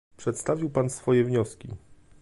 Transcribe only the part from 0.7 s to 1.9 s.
swoje wnioski